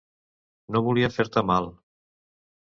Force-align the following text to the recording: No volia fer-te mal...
No 0.77 0.81
volia 0.87 1.11
fer-te 1.17 1.45
mal... 1.51 1.69